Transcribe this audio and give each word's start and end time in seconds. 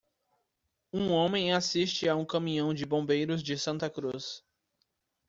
Um 0.91 1.11
homem 1.11 1.53
assiste 1.53 2.09
a 2.09 2.15
um 2.15 2.25
caminhão 2.25 2.73
de 2.73 2.87
bombeiros 2.87 3.43
de 3.43 3.55
Santa 3.55 3.87
Cruz. 3.87 4.43